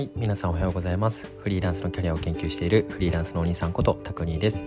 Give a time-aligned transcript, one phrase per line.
[0.00, 1.30] はい皆さんおはようございます。
[1.40, 4.62] フリーランスのキャリアを研究しているフリーランスのお兄さんことタクニーです。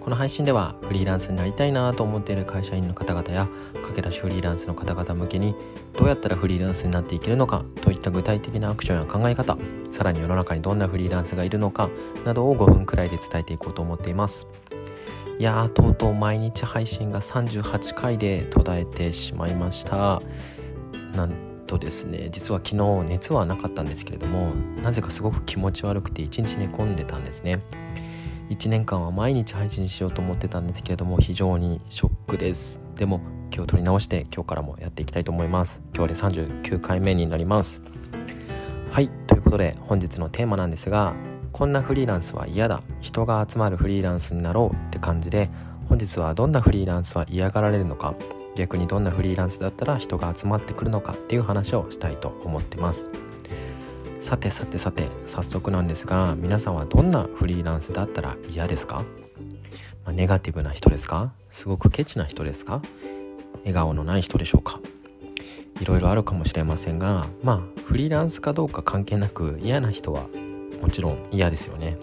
[0.00, 5.54] この配信ではフリーランスになりたいなと思っている会社員の方々や駆け出しフリーランスの方々向けに
[5.96, 9.56] どうやったらフリーランスになっていけるのかといった具体的なアクションや考え方
[9.88, 11.88] さらに世の中にどんなフリーランスがいるのか
[12.24, 14.48] などを5分くらいで伝えていこうと思っています。
[15.38, 20.20] いやーとうとう毎日配信が38回で途絶えてしまいました。
[21.14, 24.52] なんとですね実は昨日熱はなかったんですけれども
[24.82, 27.60] なぜかすごく気持ち悪くて一日寝込んでたんですね。
[28.50, 32.80] 1年間は毎日配信しようと思ってたんですけれども非常にショックです。
[32.96, 33.20] でも
[33.54, 35.80] 今日取り直して今日からもやっていきたいと思います。
[35.94, 37.82] 今日で39回目になります。
[38.90, 41.14] はいということで本日のテーマなんですが
[41.52, 42.82] こんなフリーランスは嫌だ。
[43.00, 45.48] 人が集まるフリーランスになろうって感じで
[45.88, 48.14] 本日はどんなフリーランスは嫌がられるのか。
[48.54, 53.08] 逆にどんなフリーランスだったら人が集まってくるのかっていう話をしたいと思ってます。
[54.20, 59.04] さてさてさて早速なんですが皆さんはどんなフリーランスだったら嫌ですか、
[60.04, 61.32] まあ、ネガティブな人ですか？
[61.50, 62.82] すごくケチな人ですか？
[63.60, 64.78] 笑顔のない人でしょうか？
[65.80, 70.28] いろいろあるかもしれませんがまあフリーランスかどうか関係なく嫌な人は
[70.80, 71.96] もちろん嫌ですよね。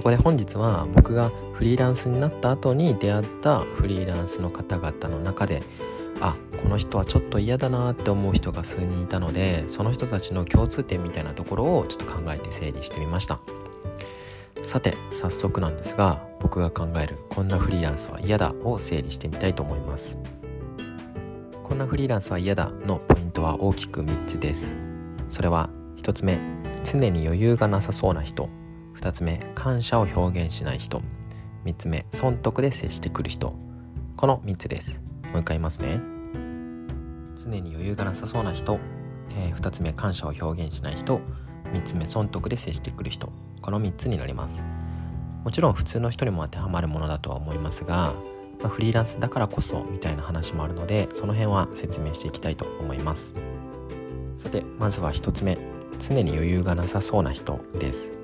[0.00, 5.62] そこで本日は僕がフリーランスになった後に出会ったフリーランスの方々の中で
[6.22, 13.40] あこの人はちょっと嫌だなって思う人が数人いたのでその人たちの共通点みたいなところをちょっと考えて整理してみました。
[14.62, 20.18] さて早速なんですが僕が考えるこんなフリーランスは嫌だを整理してみたいと思います。
[21.62, 24.74] こんなフリーランスは嫌だのポイントは大きく3つです。
[25.28, 26.38] それは1つ目
[26.84, 28.48] 常に余裕がなさそうな人。
[29.00, 31.00] 2つ目感謝を表現しない人。
[31.64, 33.54] 3つ目損得で接してくる人。
[34.14, 35.00] この3つです。
[35.32, 36.02] もう一回言いますね。
[37.34, 38.78] 常に余裕がなさそうな人、
[39.30, 41.22] えー、2つ目感謝を表現しない人。
[41.72, 43.32] 3つ目損得で接してくる人。
[43.62, 44.62] この3つになります。
[45.44, 48.12] もちろん普通の人にも当てはまるものだとは思いますが、
[48.60, 53.34] まあ、フリーランスだからこそみたいな話もあるのでその辺は説明していきたいと思います。
[54.36, 55.56] さてまずは1つ目。
[55.98, 58.19] 常に余裕がなさそうな人です。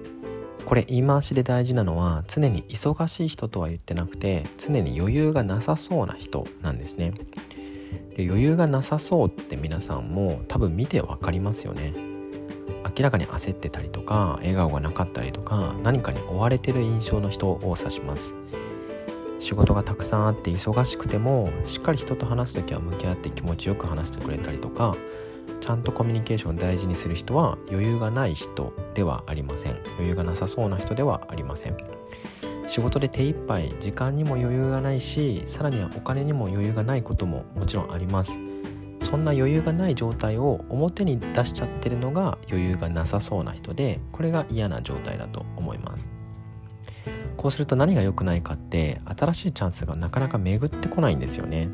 [0.66, 7.14] これ言い回しで大事なのは常に忙しい人とは言ってなくて常に余裕がなさそうな人なんですね。
[8.16, 11.94] で余裕がなさそうって皆さんも多分見て分かりますよね。
[12.98, 18.34] 明らかに焦ってたりとか笑顔がなかったりとか何かに追われてる印象の人を指します。
[19.38, 24.96] 仕事がたくさんあって忙しくてもしっかり人と話す時は向き合って気持ちよく話してくれたりとか
[25.60, 29.78] ちゃんとコミュニケーションを大事にする人は余裕がない人ではありません。
[29.96, 31.76] 余裕がなさそうな人ではありません。
[32.66, 38.38] 仕事で手一杯時間にも余裕がないしさらにはお金にも余裕がないことももちろんあります。
[39.00, 46.10] そんな余裕がない状態を表に出しちゃってるのが余裕がなさそうな人でこれが嫌な状態だと思います。
[47.36, 51.68] こうすると何が良くないかって新しいチャンスがなかなか巡ってこないんですよね。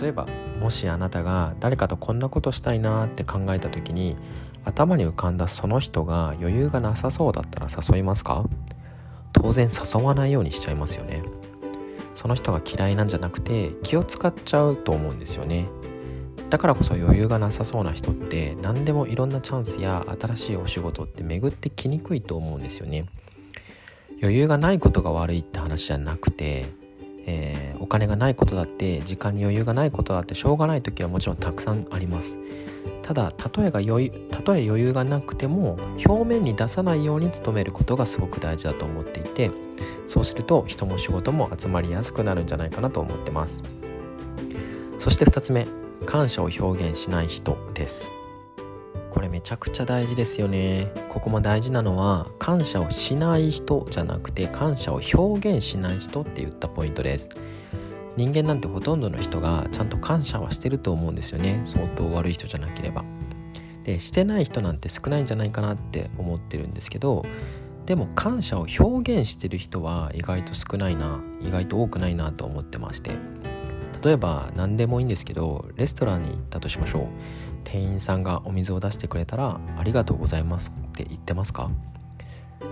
[0.00, 0.26] 例えば
[0.60, 4.16] もしあなたが誰かとこんなことしたいなって考えた時に
[4.64, 8.44] 頭に浮かんだその人が余裕がなさそうだったら誘いますか？
[9.32, 11.22] 当然誘わないようにしちゃいますよね。
[12.14, 15.68] その人が嫌いなんじゃなくて気を使っちゃうと思うんですよね。
[16.48, 23.06] だからこそ余裕がなさそうな人って何でもいろんなチャンスや新しいお仕事って巡ってきにくいと思うんですよね。
[24.22, 26.66] 余裕がないことが悪いって話じゃなくて
[27.26, 32.38] えー、お金がないことだって時間に余裕がないことだってしょうがない時はもちろんたくさんあります。
[33.02, 39.52] ただ例えが余裕たとえ余裕がなくても表面に出さないように努めることがすごく大事だと思っていて
[40.06, 43.62] そうすると人も仕事も集まりやすくなるんじゃないかなと思ってます。
[44.98, 45.66] そして2つ目
[46.04, 48.15] 感謝を表現しない人です。
[49.16, 50.92] これめちゃくちゃ大事ですよね。
[51.08, 57.30] ここも大事なのは感謝をしない人じゃなくて感謝を表現しない人って言ったポイントです。
[58.18, 61.62] 人間なんてほとんどの人がちゃんと感謝はしてると思うんですよね。
[61.64, 63.06] 相当悪い人じゃなければ。
[63.84, 67.24] でしてない人なんて少ないんじゃないかなって思ってるんですけど
[67.86, 73.12] でも感謝を表現してる人は意外と少ないな意外と多くないなと思ってまして。
[74.02, 77.06] 例えば何でもいいんですけどレストランに行ったとしましょう。
[77.64, 81.70] 店員さんがお水を出してくれたら「ありがとうございます」って言ってますか？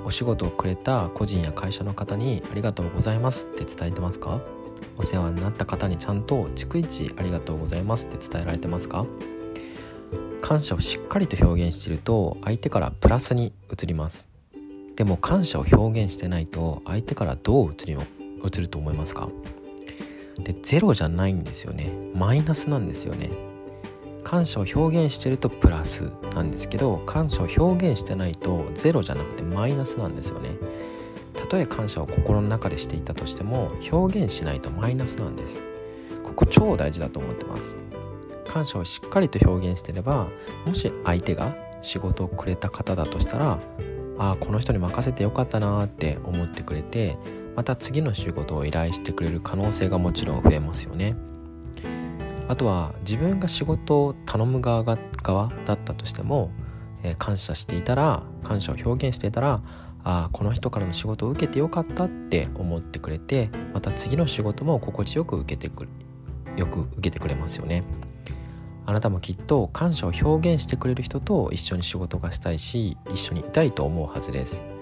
[0.05, 4.41] お仕事をくれた個人や会社の方に「ありがとうございます」って伝えてますか？
[4.97, 9.05] お世話になった方にちゃんと逐一「ありがとうございます」って伝えられてますか？
[10.41, 14.29] 感謝をしっかりと表現していると相手からプラスに移ります。
[14.95, 19.29] でも感謝を表現してないと相手からどう移り移ると思いますか？
[20.39, 21.91] でゼロじゃないんですよね。
[22.15, 23.31] マイナスなんですよね。
[24.25, 30.51] 感謝を表現してるとプラスなんですけど感謝を表現してないとゼロじゃなくてマイナスなんですよね。
[31.35, 35.63] たとえ感謝を心の中でしていたとしても表現しないとマイナスなんです。
[36.23, 37.77] ここ超大事だと思ってます。
[38.47, 40.29] 感謝をしっかりと表現してれば
[40.65, 43.59] もし相手が仕事をくれた方だとしたら
[44.19, 47.19] ああこの人に任せてよかったなって思ってくれて
[47.57, 51.17] また次の仕事を依頼してくれる可能性がもちろん増えますよね。
[52.49, 56.51] あとは自分が仕事を頼む側が側だったとしても、
[57.03, 59.63] えー、感謝していたら感謝を表現していたら
[60.03, 65.89] ああこの人からの仕事を受けてよかったって思ってくれてまた次の仕事も心地よく受けてくる
[66.57, 67.83] よく受けてくれますよね。
[68.87, 74.74] あなたもきっと感謝を表現してくれる人と一緒に仕事がしたいし一緒にいたいと思うはずです。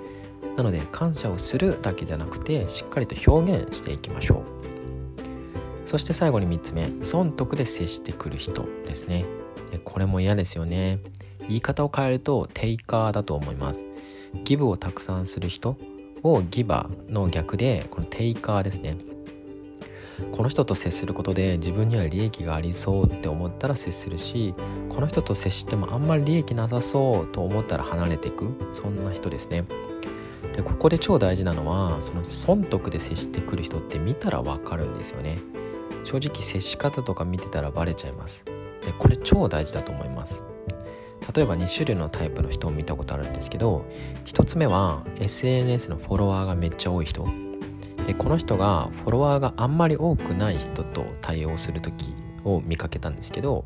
[0.57, 4.43] なので感謝をするだけじゃなくてしっかりと表現していきましょ
[5.87, 5.89] う。
[5.89, 9.25] そして最後に3つ目損得で接してくる人ですね。
[9.85, 11.01] これも嫌ですよね。
[11.49, 13.83] 言い方を変えるとテイカーだと思います。
[14.45, 15.77] ギブをたくさんする人
[16.23, 18.97] をギバーの逆でこのテイカーですね。
[20.31, 24.55] この人と接することで自分には利益がありそうって思ったら接するし
[24.89, 29.65] この人と接してもあんまり利益なさそうと思ったら離れていくそんな人ですね。
[30.57, 35.39] でここで超大事なのはその損得で接してくる人って見たらわかるんですよね。
[36.05, 38.45] 正直接し方とか見てたらバレちゃいます。
[38.45, 40.45] でこれ超大事だと思います。
[41.35, 43.87] 例えば2種類のタイプの人を見たことあるんですけど
[44.25, 47.27] 1つ目は SNS のフォロワーがめっちゃ多い人。
[48.07, 53.65] でこの人がフォロワーがあんまり多くない人と対応する時を見かけたんですけど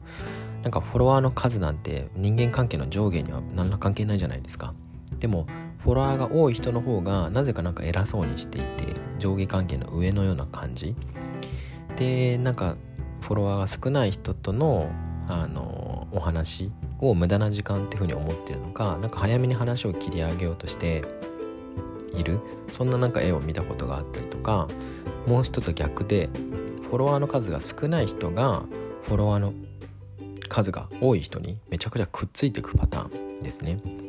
[0.62, 4.75] なんかフォロワーの数なんて人間関係の上下には何ら関係ないじゃないですか。
[5.19, 5.46] でも
[5.78, 10.94] フォロワーが多い人の方がなぜかなんか偉そうにしていて上下関係の上のような感じ
[11.96, 12.76] でなんか
[13.20, 14.90] フォロワーが少ない人との
[15.28, 16.70] あのお話
[17.00, 21.05] を無駄な時間っていうふうに思ってるのかなんか早めに話を切り上げようとして
[22.14, 22.40] いる
[22.70, 24.69] そんななんか絵を見たことがあったりとか
[25.26, 26.31] もう一つ逆で
[26.84, 28.62] フォロワーの数が少ない人が
[29.02, 29.52] フォロワーの
[30.49, 34.06] 数が多い人にめちゃくちゃくっついていくパターンですね。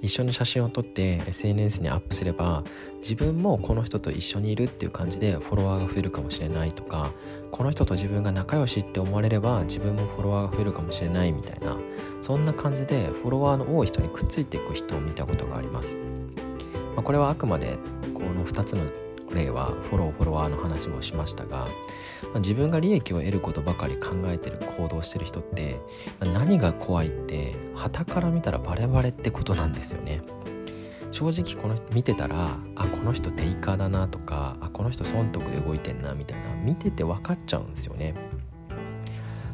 [0.00, 2.64] 一緒に写真を撮って SNS にアップすれば
[3.00, 7.12] 自分もこの人と一緒にいるっていう感じでフォロワーが増えるかもしれないとか
[7.50, 11.76] この人と自分が仲良しって思われれば自分もフォロワーが増えるかもしれないみたいな
[12.22, 15.96] そんな感じでフォロワーの多い人にくっついていく人を見たことがあります、
[16.96, 17.78] まあ、これはあくまで
[18.14, 18.84] この2つの
[19.34, 21.66] 例はフォローフォロワーの話もしましたが、ま
[22.36, 25.80] あ、自分が利益を得ることばかり考えてる行動してる人って、
[26.20, 30.22] まあ、何が怖いって旗から見たらバレバレってことなんですよね。
[31.12, 36.54] 正直この見てたらあこの人テイカーだなとかあこの人損得で動いてんなみたいな。
[36.62, 38.14] 見てて分かっちゃうんですよね。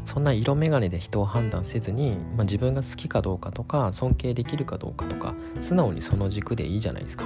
[0.04, 7.24] そんな色眼鏡で人を判断せずに、まあ、自分が好きかどうかとか尊敬できるかどうかとか素直にその軸でいいじゃないですか。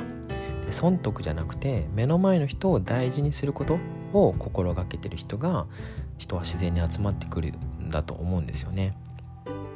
[0.72, 3.78] 損得じゃなくて目の前の人を大事にすること
[4.12, 5.66] を心がけてる人が
[6.18, 7.52] 人は自然に集まってくる
[7.82, 8.96] んだと思うんですよね。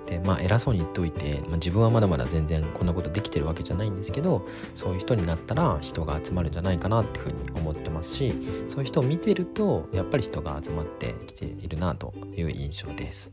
[0.06, 8.35] でまあ偉そうに言っておいて、まあ、自分はまだまだ全然こんなことできてるわけじゃないんですけどそういう人になったら人が集まるんじゃないかなっていうふうに思ってますし
[8.69, 13.32] そういう人を見てるとやっぱり人が集まってきているなという印象です。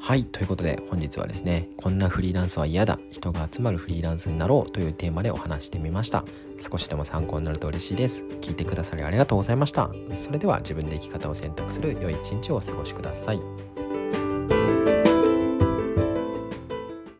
[0.00, 6.24] はい、ということで本日はですね、こんなフリーランスは嫌だ、人が集まるフリーランスになろうというテーマでお話してみました。
[6.58, 8.24] 少しでも参考になると嬉しいです。
[8.40, 9.90] 聞いてくださりありがとうございました。
[10.12, 13.67] それでは自分で生き方を選択する良い一日をお過ごしください。